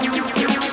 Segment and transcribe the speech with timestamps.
[0.00, 0.67] Ого!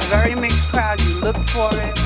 [0.00, 1.00] a very mixed crowd.
[1.02, 1.99] You look for it.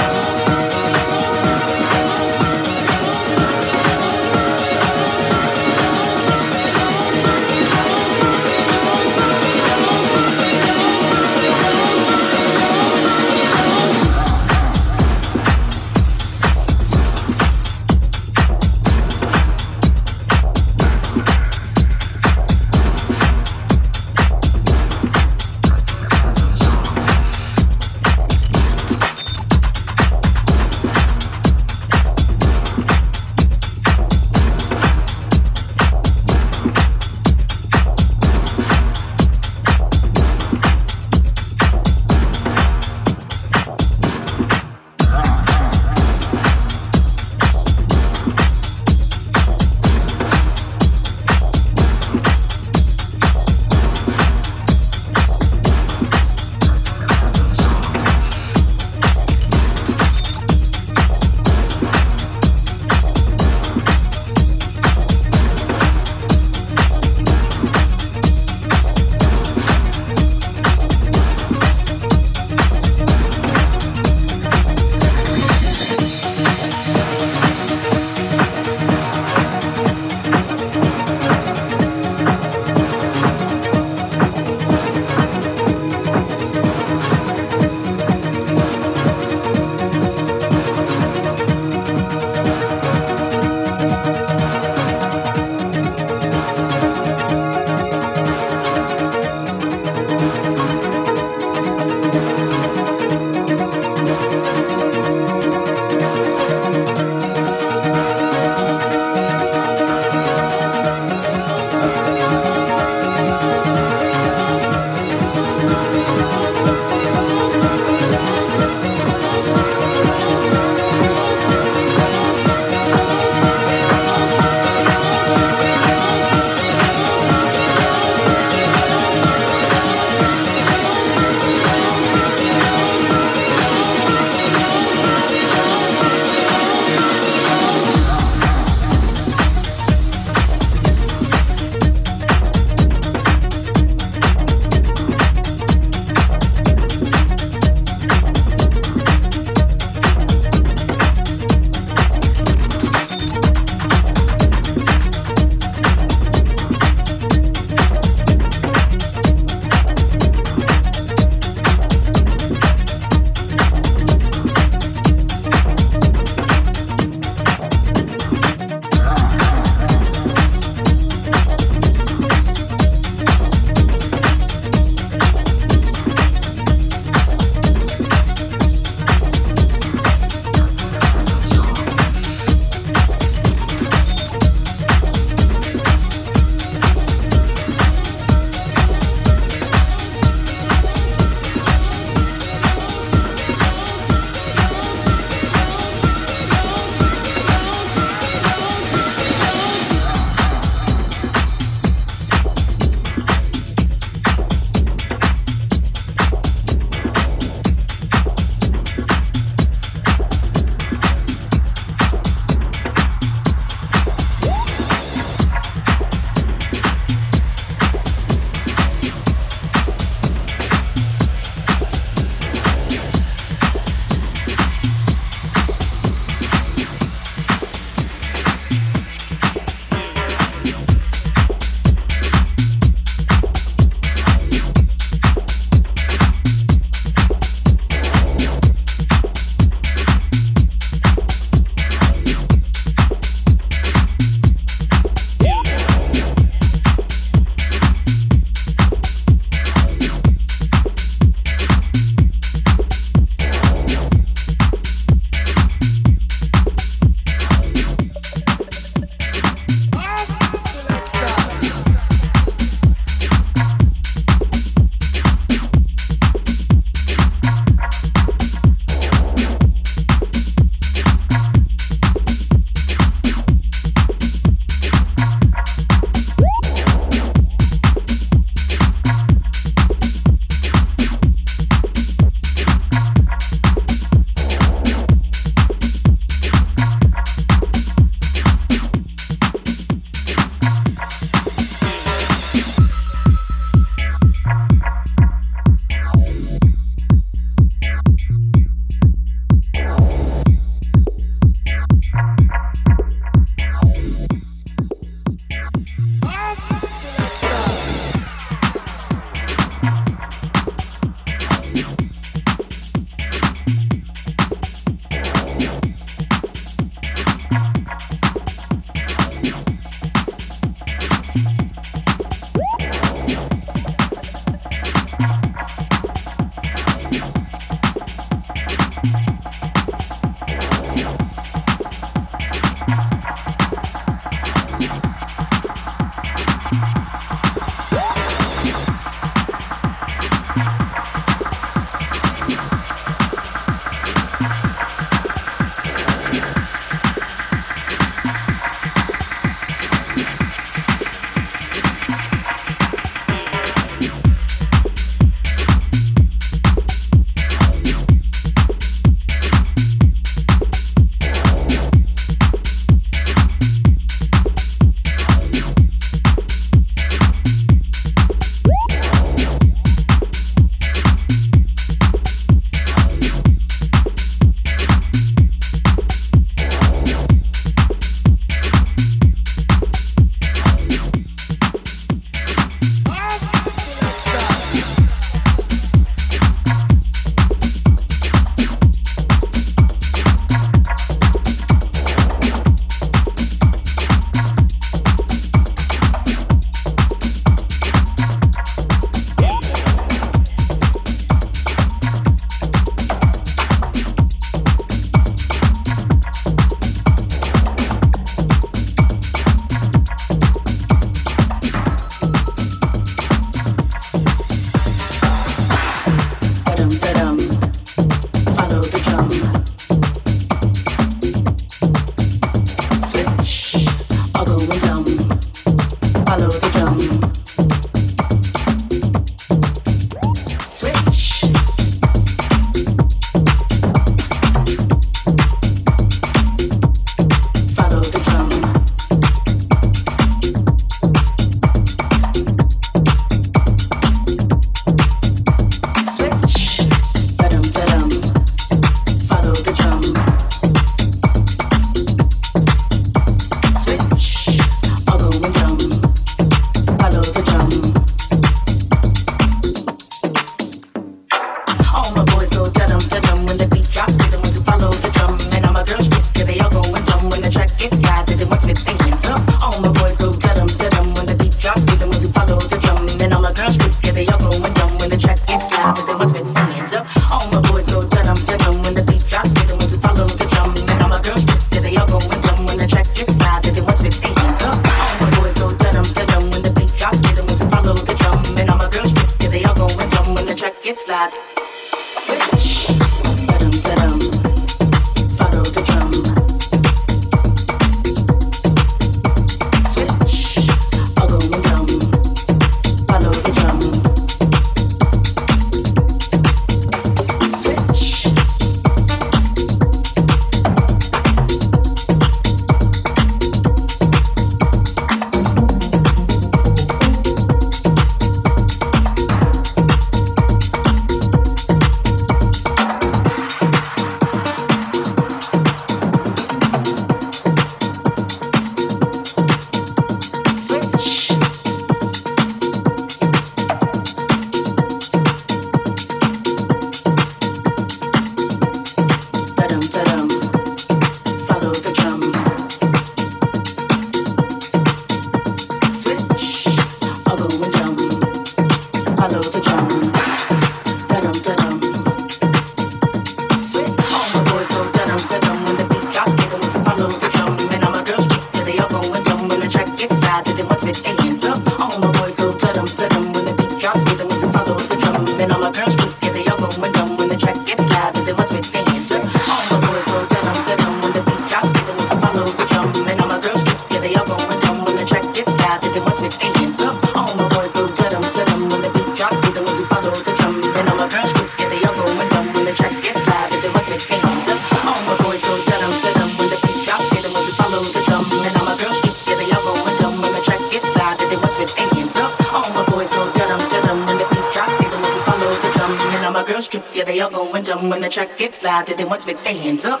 [598.14, 598.86] Track gets loud.
[598.86, 600.00] They want with their hands up.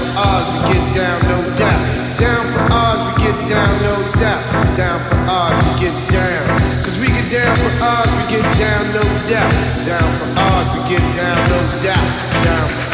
[0.17, 1.79] Oz, we get down, no doubt.
[2.19, 4.41] Down for Oz, we get down, no doubt.
[4.75, 6.43] Down for Oz, we get down.
[6.83, 9.53] Cause we get down for Oz, we get down, no doubt.
[9.87, 12.07] Down for Oz, we get down, no doubt.
[12.43, 12.90] Down for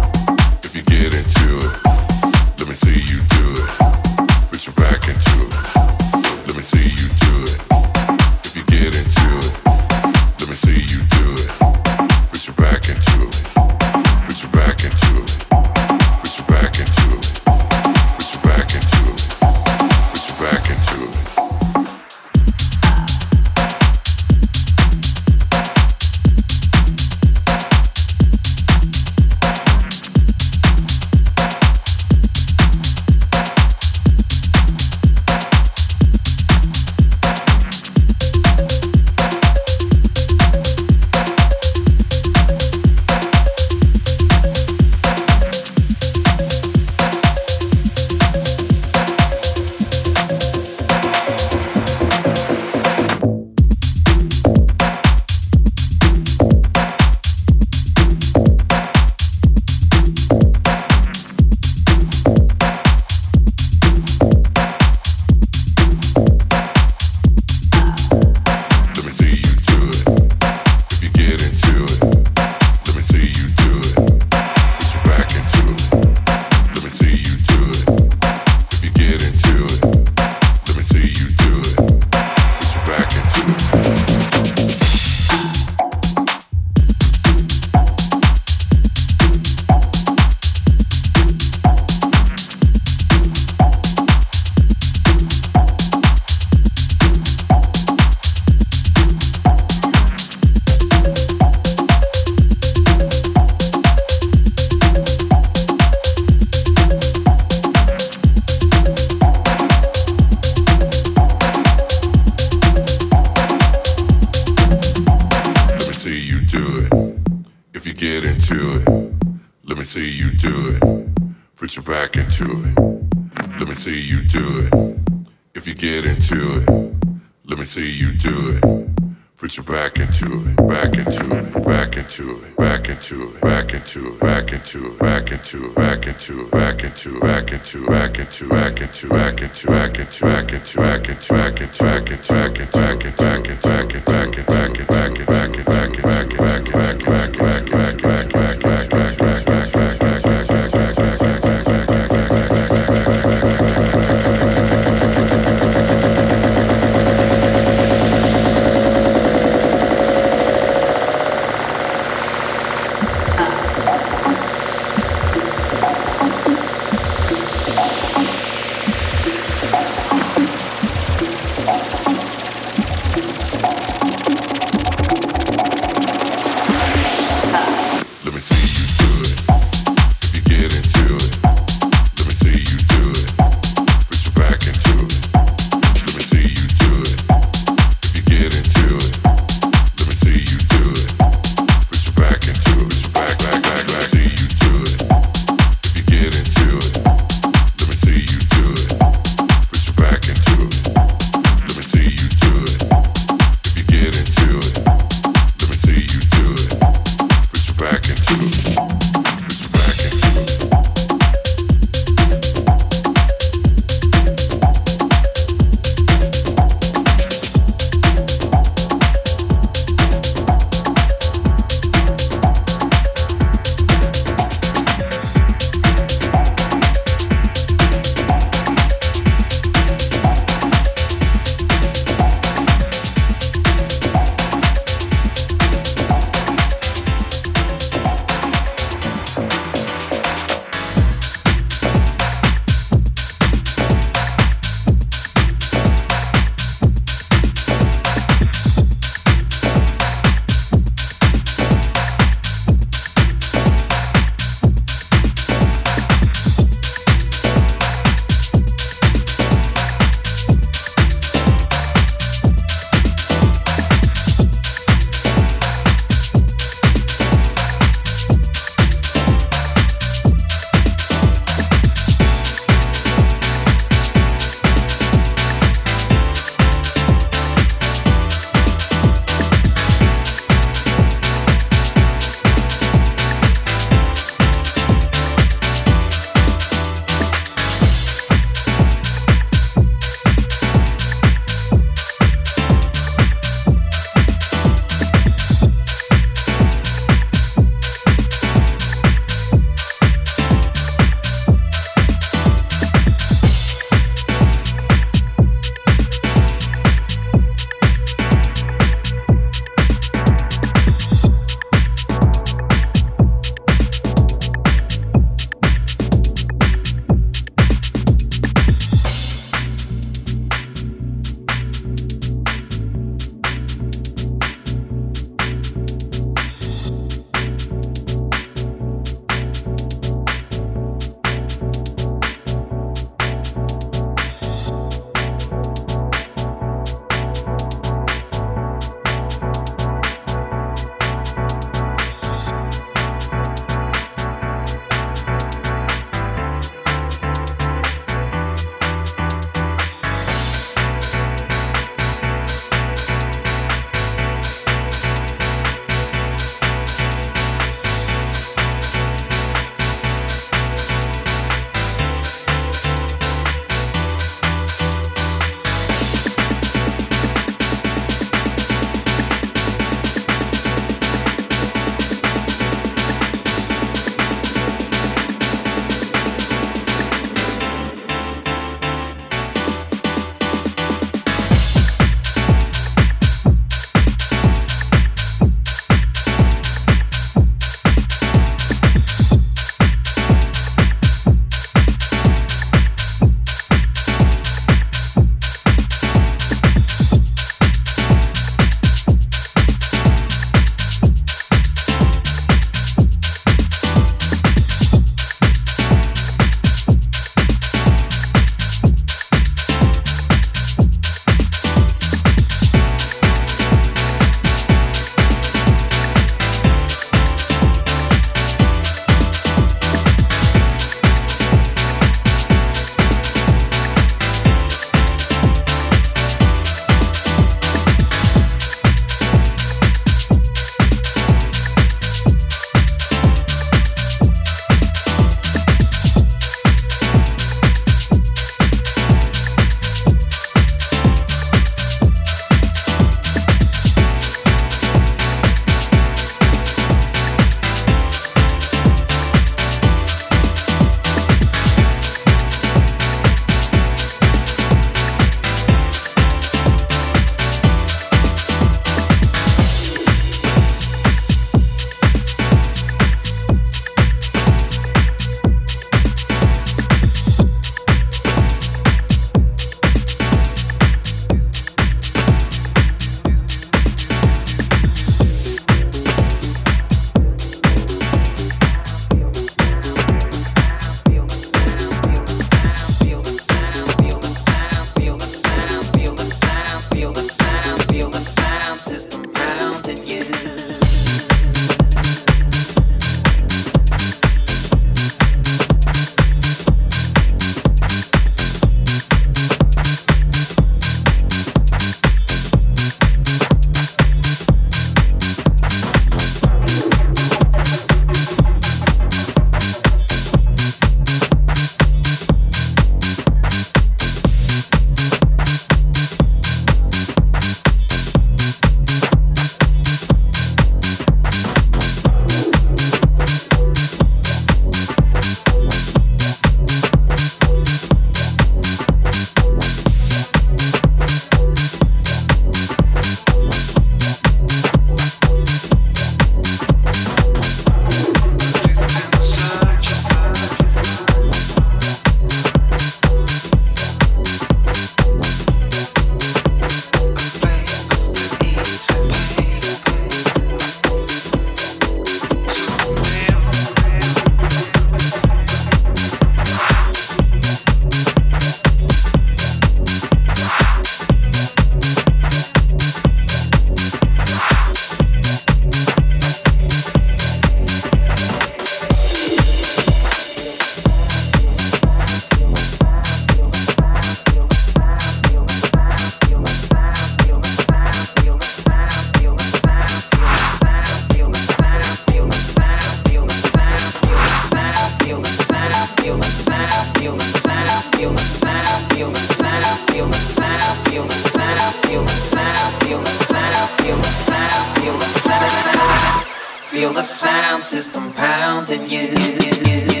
[596.81, 600.00] feel the sound system pounding you.